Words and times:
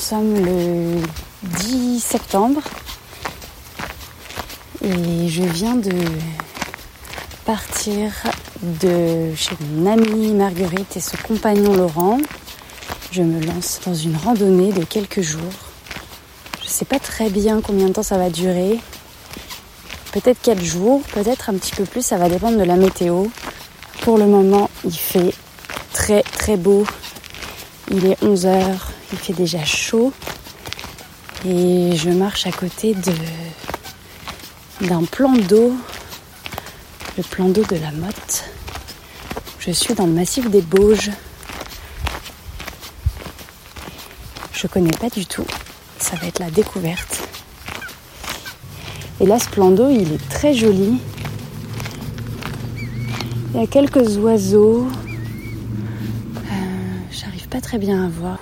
sommes 0.00 0.42
le 0.42 1.02
10 1.42 2.00
septembre 2.00 2.62
et 4.82 5.28
je 5.28 5.42
viens 5.42 5.76
de 5.76 5.92
partir 7.44 8.10
de 8.62 9.34
chez 9.36 9.52
mon 9.70 9.92
amie 9.92 10.32
Marguerite 10.32 10.96
et 10.96 11.00
son 11.00 11.18
compagnon 11.18 11.74
Laurent. 11.74 12.18
Je 13.12 13.22
me 13.22 13.44
lance 13.44 13.80
dans 13.84 13.94
une 13.94 14.16
randonnée 14.16 14.72
de 14.72 14.84
quelques 14.84 15.20
jours. 15.20 15.52
Je 16.60 16.64
ne 16.64 16.70
sais 16.70 16.86
pas 16.86 16.98
très 16.98 17.28
bien 17.28 17.60
combien 17.60 17.88
de 17.88 17.92
temps 17.92 18.02
ça 18.02 18.16
va 18.16 18.30
durer. 18.30 18.80
Peut-être 20.12 20.40
4 20.40 20.62
jours, 20.62 21.02
peut-être 21.12 21.50
un 21.50 21.54
petit 21.54 21.72
peu 21.72 21.84
plus, 21.84 22.02
ça 22.02 22.16
va 22.16 22.30
dépendre 22.30 22.56
de 22.56 22.64
la 22.64 22.76
météo. 22.76 23.26
Pour 24.00 24.16
le 24.16 24.26
moment, 24.26 24.70
il 24.84 24.96
fait 24.96 25.34
très 25.92 26.22
très 26.22 26.56
beau. 26.56 26.86
Il 27.90 28.06
est 28.06 28.20
11h, 28.22 28.76
il 29.12 29.18
fait 29.18 29.32
déjà 29.32 29.64
chaud. 29.64 30.12
Et 31.46 31.96
je 31.96 32.10
marche 32.10 32.46
à 32.46 32.52
côté 32.52 32.94
de 32.94 33.12
d'un 34.86 35.04
plan 35.04 35.32
d'eau, 35.32 35.74
le 37.16 37.22
plan 37.22 37.48
d'eau 37.48 37.64
de 37.64 37.76
la 37.76 37.92
Motte. 37.92 38.44
Je 39.58 39.70
suis 39.72 39.94
dans 39.94 40.06
le 40.06 40.12
massif 40.12 40.48
des 40.50 40.62
Bauges. 40.62 41.10
Je 44.52 44.66
connais 44.66 44.90
pas 44.90 45.08
du 45.10 45.26
tout. 45.26 45.46
Ça 45.98 46.16
va 46.16 46.26
être 46.26 46.38
la 46.38 46.50
découverte. 46.50 47.22
Et 49.20 49.26
là, 49.26 49.38
ce 49.38 49.48
plan 49.48 49.70
d'eau, 49.70 49.90
il 49.90 50.12
est 50.12 50.28
très 50.30 50.54
joli. 50.54 50.98
Il 53.54 53.60
y 53.60 53.64
a 53.64 53.66
quelques 53.66 54.16
oiseaux. 54.18 54.86
Euh, 56.36 56.50
J'arrive 57.10 57.48
pas 57.48 57.60
très 57.60 57.78
bien 57.78 58.04
à 58.04 58.08
voir. 58.08 58.38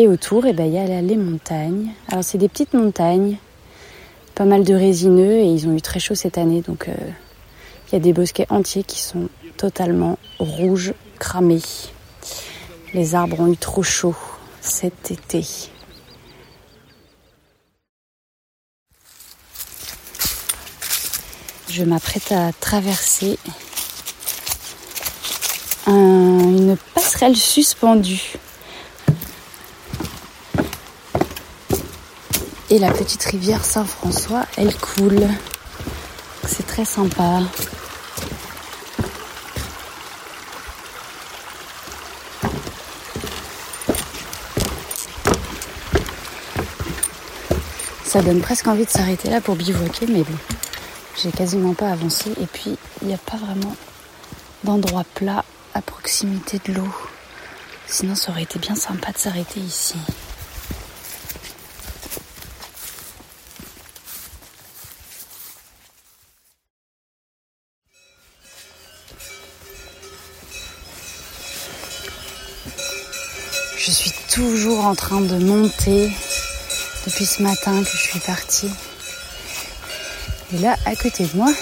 Et 0.00 0.08
autour, 0.08 0.46
eh 0.46 0.54
ben, 0.54 0.64
il 0.64 0.72
y 0.72 0.78
a 0.78 1.02
les 1.02 1.16
montagnes. 1.18 1.90
Alors, 2.08 2.24
c'est 2.24 2.38
des 2.38 2.48
petites 2.48 2.72
montagnes 2.72 3.36
pas 4.34 4.46
mal 4.46 4.64
de 4.64 4.72
résineux 4.72 5.32
et 5.32 5.44
ils 5.44 5.68
ont 5.68 5.76
eu 5.76 5.82
très 5.82 6.00
chaud 6.00 6.14
cette 6.14 6.38
année. 6.38 6.62
Donc 6.62 6.88
euh, 6.88 6.94
il 7.88 7.92
y 7.92 7.96
a 7.96 7.98
des 8.00 8.14
bosquets 8.14 8.46
entiers 8.48 8.82
qui 8.82 8.98
sont 8.98 9.28
totalement 9.58 10.18
rouges, 10.38 10.94
cramés. 11.18 11.60
Les 12.94 13.14
arbres 13.14 13.40
ont 13.40 13.52
eu 13.52 13.58
trop 13.58 13.82
chaud 13.82 14.14
cet 14.62 15.10
été. 15.10 15.44
Je 21.68 21.84
m'apprête 21.84 22.32
à 22.32 22.54
traverser 22.54 23.38
une 25.86 26.78
passerelle 26.94 27.36
suspendue 27.36 28.38
Et 32.72 32.78
la 32.78 32.92
petite 32.92 33.24
rivière 33.24 33.64
Saint-François, 33.64 34.46
elle 34.56 34.72
coule. 34.76 35.26
C'est 36.46 36.64
très 36.64 36.84
sympa. 36.84 37.40
Ça 48.04 48.22
donne 48.22 48.40
presque 48.40 48.68
envie 48.68 48.84
de 48.84 48.90
s'arrêter 48.90 49.30
là 49.30 49.40
pour 49.40 49.56
bivouaquer, 49.56 50.06
mais 50.06 50.22
bon, 50.22 50.36
j'ai 51.20 51.32
quasiment 51.32 51.74
pas 51.74 51.90
avancé. 51.90 52.30
Et 52.40 52.46
puis, 52.46 52.76
il 53.02 53.08
n'y 53.08 53.14
a 53.14 53.18
pas 53.18 53.36
vraiment 53.36 53.74
d'endroit 54.62 55.04
plat 55.14 55.44
à 55.74 55.82
proximité 55.82 56.60
de 56.64 56.74
l'eau. 56.74 56.88
Sinon, 57.88 58.14
ça 58.14 58.30
aurait 58.30 58.44
été 58.44 58.60
bien 58.60 58.76
sympa 58.76 59.10
de 59.10 59.18
s'arrêter 59.18 59.58
ici. 59.58 59.96
Toujours 74.30 74.84
en 74.84 74.94
train 74.94 75.20
de 75.20 75.36
monter 75.36 76.12
depuis 77.04 77.26
ce 77.26 77.42
matin 77.42 77.82
que 77.82 77.90
je 77.90 77.96
suis 77.96 78.20
partie. 78.20 78.70
Et 80.54 80.58
là, 80.58 80.76
à 80.86 80.94
côté 80.94 81.24
de 81.24 81.36
moi, 81.36 81.52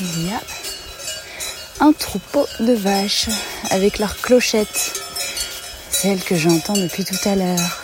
il 0.00 0.26
y 0.26 0.30
a 0.32 0.40
un 1.80 1.92
troupeau 1.92 2.46
de 2.58 2.72
vaches 2.72 3.28
avec 3.70 3.98
leurs 3.98 4.16
clochettes, 4.16 5.00
celles 5.90 6.22
que 6.22 6.34
j'entends 6.36 6.74
depuis 6.74 7.04
tout 7.04 7.28
à 7.28 7.36
l'heure. 7.36 7.80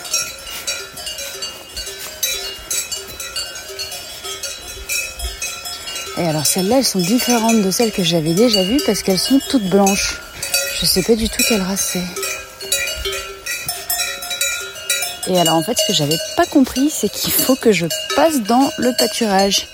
Et 6.17 6.27
alors 6.27 6.47
celles-là, 6.47 6.79
elles 6.79 6.85
sont 6.85 6.99
différentes 6.99 7.63
de 7.63 7.71
celles 7.71 7.93
que 7.93 8.03
j'avais 8.03 8.35
déjà 8.35 8.65
vues 8.65 8.81
parce 8.87 9.03
qu'elles 9.03 9.21
sont 9.21 9.41
toutes 9.49 9.69
blanches. 9.71 10.21
Je 10.81 10.87
sais 10.87 11.03
pas 11.03 11.15
du 11.15 11.29
tout 11.29 11.43
quelle 11.49 11.63
race 11.63 11.93
c'est. 11.93 12.38
Et 15.29 15.39
alors 15.39 15.57
en 15.57 15.63
fait, 15.63 15.77
ce 15.79 15.87
que 15.87 15.93
j'avais 15.93 16.17
pas 16.37 16.47
compris, 16.47 16.89
c'est 16.91 17.11
qu'il 17.11 17.33
faut 17.33 17.55
que 17.55 17.71
je 17.71 17.87
passe 18.17 18.41
dans 18.43 18.71
le 18.79 18.97
pâturage. 18.97 19.69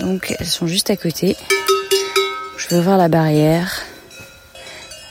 Donc 0.00 0.34
elles 0.38 0.46
sont 0.46 0.66
juste 0.66 0.88
à 0.88 0.96
côté. 0.96 1.36
Je 2.56 2.68
vais 2.68 2.80
voir 2.80 2.96
la 2.96 3.08
barrière. 3.08 3.82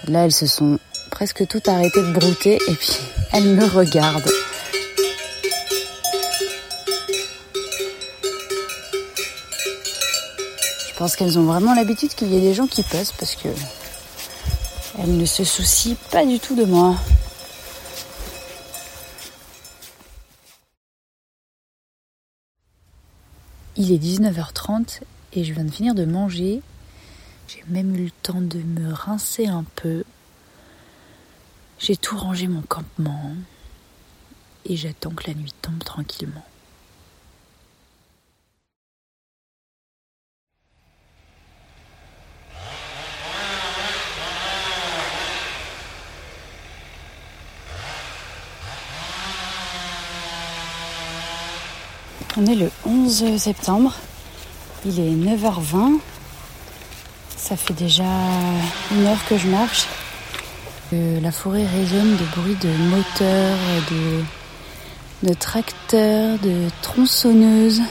Là, 0.08 0.26
elles 0.26 0.34
se 0.34 0.48
sont 0.48 0.80
presque 1.12 1.48
toutes 1.48 1.68
arrêtées 1.68 2.02
de 2.02 2.12
brouter 2.12 2.56
et 2.56 2.74
puis 2.74 2.98
elles 3.34 3.44
me 3.44 3.66
regardent. 3.66 4.32
Je 10.90 10.98
pense 10.98 11.16
qu'elles 11.16 11.38
ont 11.38 11.44
vraiment 11.44 11.76
l'habitude 11.76 12.10
qu'il 12.16 12.34
y 12.34 12.38
ait 12.38 12.42
des 12.42 12.56
gens 12.56 12.66
qui 12.66 12.82
passent 12.82 13.12
parce 13.12 13.36
que 13.36 13.50
elles 15.00 15.16
ne 15.16 15.26
se 15.26 15.44
soucient 15.44 15.96
pas 16.10 16.26
du 16.26 16.40
tout 16.40 16.56
de 16.56 16.66
moi. 16.66 16.96
Il 23.80 23.92
est 23.92 24.04
19h30 24.04 25.02
et 25.34 25.44
je 25.44 25.54
viens 25.54 25.64
de 25.64 25.70
finir 25.70 25.94
de 25.94 26.04
manger. 26.04 26.64
J'ai 27.48 27.64
même 27.68 27.96
eu 27.96 28.06
le 28.06 28.12
temps 28.24 28.42
de 28.42 28.58
me 28.58 28.92
rincer 28.92 29.46
un 29.46 29.66
peu. 29.76 30.04
J'ai 31.78 31.96
tout 31.96 32.18
rangé 32.18 32.48
mon 32.48 32.64
campement 32.64 33.34
et 34.66 34.76
j'attends 34.76 35.12
que 35.12 35.28
la 35.28 35.36
nuit 35.36 35.54
tombe 35.62 35.84
tranquillement. 35.84 36.44
On 52.40 52.46
est 52.46 52.54
le 52.54 52.70
11 52.86 53.38
septembre. 53.38 53.96
Il 54.86 55.00
est 55.00 55.10
9h20. 55.10 55.98
Ça 57.36 57.58
fait 57.58 57.74
déjà 57.74 58.04
une 58.92 59.08
heure 59.08 59.26
que 59.28 59.40
je 59.40 59.48
marche. 59.48 59.88
La 60.92 61.32
forêt 61.32 61.66
résonne 61.66 62.16
de 62.16 62.24
bruits 62.36 62.58
de 62.62 62.70
moteurs, 62.90 63.58
de, 63.90 65.28
de 65.28 65.34
tracteurs, 65.34 66.38
de 66.38 66.68
tronçonneuses. 66.84 67.82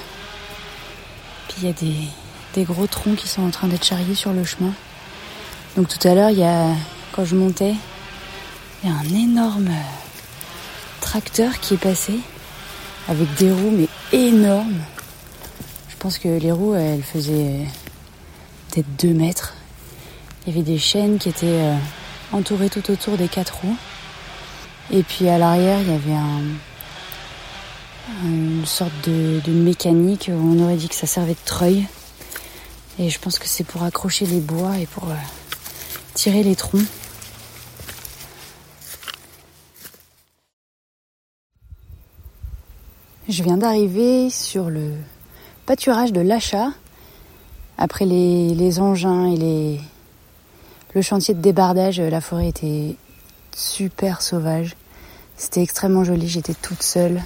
Puis 1.48 1.56
il 1.62 1.66
y 1.66 1.70
a 1.70 1.72
des, 1.72 1.96
des 2.54 2.62
gros 2.62 2.86
troncs 2.86 3.16
qui 3.16 3.26
sont 3.26 3.42
en 3.42 3.50
train 3.50 3.66
d'être 3.66 3.84
charriés 3.84 4.14
sur 4.14 4.32
le 4.32 4.44
chemin. 4.44 4.72
Donc 5.76 5.88
tout 5.88 6.06
à 6.06 6.14
l'heure, 6.14 6.30
il 6.30 6.38
y 6.38 6.44
a, 6.44 6.68
quand 7.10 7.24
je 7.24 7.34
montais, 7.34 7.74
il 8.84 8.90
y 8.90 8.92
a 8.92 8.94
un 8.96 9.12
énorme 9.12 9.72
tracteur 11.00 11.58
qui 11.58 11.74
est 11.74 11.78
passé 11.78 12.20
avec 13.08 13.32
des 13.34 13.50
roues 13.50 13.72
mais 13.72 13.88
énormes. 14.12 14.80
Je 15.88 15.96
pense 15.98 16.18
que 16.18 16.28
les 16.28 16.52
roues, 16.52 16.74
elles 16.74 17.02
faisaient 17.02 17.66
peut-être 18.70 18.96
2 18.98 19.14
mètres. 19.14 19.54
Il 20.46 20.52
y 20.52 20.56
avait 20.56 20.64
des 20.64 20.78
chaînes 20.78 21.18
qui 21.18 21.28
étaient 21.28 21.46
euh, 21.46 21.76
entourées 22.32 22.70
tout 22.70 22.90
autour 22.90 23.16
des 23.16 23.28
quatre 23.28 23.56
roues. 23.62 23.76
Et 24.90 25.02
puis 25.02 25.28
à 25.28 25.38
l'arrière, 25.38 25.80
il 25.80 25.90
y 25.90 25.94
avait 25.94 26.12
un, 26.12 26.42
une 28.24 28.66
sorte 28.66 28.92
de, 29.04 29.40
de, 29.44 29.52
mécanique 29.52 30.30
où 30.32 30.36
on 30.36 30.62
aurait 30.62 30.76
dit 30.76 30.88
que 30.88 30.94
ça 30.94 31.06
servait 31.06 31.32
de 31.32 31.44
treuil. 31.44 31.86
Et 32.98 33.10
je 33.10 33.18
pense 33.18 33.38
que 33.38 33.48
c'est 33.48 33.64
pour 33.64 33.82
accrocher 33.82 34.26
les 34.26 34.40
bois 34.40 34.78
et 34.78 34.86
pour 34.86 35.04
euh, 35.04 35.14
tirer 36.14 36.42
les 36.42 36.54
troncs. 36.54 36.86
Je 43.28 43.42
viens 43.42 43.56
d'arriver 43.56 44.30
sur 44.30 44.70
le 44.70 44.92
pâturage 45.66 46.12
de 46.12 46.20
l'achat. 46.20 46.68
Après 47.76 48.04
les, 48.04 48.78
engins 48.78 49.26
et 49.26 49.36
les, 49.36 49.80
le 50.94 51.02
chantier 51.02 51.34
de 51.34 51.40
débardage, 51.40 52.00
la 52.00 52.20
forêt 52.20 52.46
était 52.48 52.94
super 53.52 54.22
sauvage. 54.22 54.76
C'était 55.36 55.60
extrêmement 55.60 56.04
joli, 56.04 56.28
j'étais 56.28 56.54
toute 56.54 56.84
seule. 56.84 57.20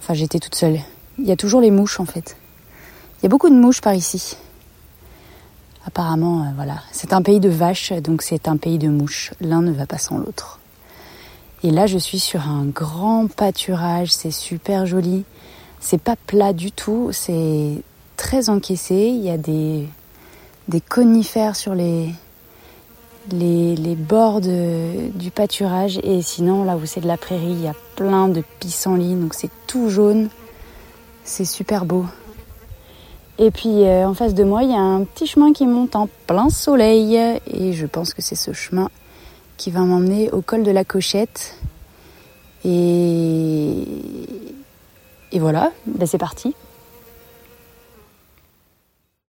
Enfin, 0.00 0.12
j'étais 0.12 0.40
toute 0.40 0.56
seule. 0.56 0.78
Il 1.18 1.24
y 1.24 1.32
a 1.32 1.36
toujours 1.36 1.62
les 1.62 1.70
mouches 1.70 1.98
en 1.98 2.04
fait. 2.04 2.36
Il 3.18 3.22
y 3.22 3.26
a 3.26 3.30
beaucoup 3.30 3.48
de 3.48 3.54
mouches 3.58 3.80
par 3.80 3.94
ici. 3.94 4.36
Apparemment, 5.86 6.42
euh, 6.42 6.46
voilà. 6.54 6.82
C'est 6.92 7.14
un 7.14 7.22
pays 7.22 7.40
de 7.40 7.48
vaches, 7.48 7.94
donc 7.94 8.20
c'est 8.20 8.46
un 8.46 8.58
pays 8.58 8.76
de 8.76 8.88
mouches. 8.88 9.32
L'un 9.40 9.62
ne 9.62 9.72
va 9.72 9.86
pas 9.86 9.98
sans 9.98 10.18
l'autre. 10.18 10.60
Et 11.64 11.70
là, 11.70 11.86
je 11.86 11.96
suis 11.96 12.18
sur 12.18 12.46
un 12.46 12.66
grand 12.66 13.26
pâturage, 13.26 14.12
c'est 14.12 14.30
super 14.30 14.84
joli. 14.84 15.24
C'est 15.80 16.00
pas 16.00 16.14
plat 16.14 16.52
du 16.52 16.70
tout, 16.70 17.08
c'est 17.10 17.82
très 18.18 18.50
encaissé. 18.50 18.94
Il 18.94 19.24
y 19.24 19.30
a 19.30 19.38
des, 19.38 19.88
conifères 20.90 21.56
sur 21.56 21.74
les 21.74 22.12
bords 23.30 24.42
du 24.42 25.30
pâturage. 25.34 25.98
Et 26.02 26.20
sinon, 26.20 26.64
là 26.64 26.76
où 26.76 26.84
c'est 26.84 27.00
de 27.00 27.08
la 27.08 27.16
prairie, 27.16 27.52
il 27.52 27.62
y 27.62 27.66
a 27.68 27.74
plein 27.96 28.28
de 28.28 28.44
pissenlits, 28.60 29.14
donc 29.14 29.32
c'est 29.32 29.50
tout 29.66 29.88
jaune. 29.88 30.28
C'est 31.24 31.46
super 31.46 31.86
beau. 31.86 32.04
Et 33.38 33.50
puis 33.50 33.84
euh, 33.84 34.06
en 34.06 34.12
face 34.12 34.34
de 34.34 34.44
moi, 34.44 34.64
il 34.64 34.70
y 34.70 34.74
a 34.74 34.80
un 34.80 35.04
petit 35.04 35.26
chemin 35.26 35.54
qui 35.54 35.66
monte 35.66 35.96
en 35.96 36.10
plein 36.26 36.50
soleil. 36.50 37.16
Et 37.46 37.72
je 37.72 37.86
pense 37.86 38.12
que 38.12 38.20
c'est 38.20 38.34
ce 38.34 38.52
chemin 38.52 38.90
qui 39.56 39.70
va 39.70 39.80
m'emmener 39.80 40.30
au 40.30 40.42
col 40.42 40.62
de 40.62 40.70
la 40.70 40.84
Cochette. 40.84 41.56
Et, 42.64 43.84
voilà, 45.32 45.72
ben 45.86 46.06
c'est 46.06 46.18
parti. 46.18 46.54